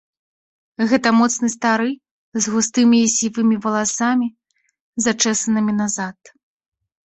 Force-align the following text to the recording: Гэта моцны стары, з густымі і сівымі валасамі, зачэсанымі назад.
Гэта 0.93 1.11
моцны 1.19 1.47
стары, 1.55 1.91
з 2.41 2.55
густымі 2.55 2.97
і 3.09 3.13
сівымі 3.17 3.55
валасамі, 3.69 4.27
зачэсанымі 5.09 5.71
назад. 5.87 6.19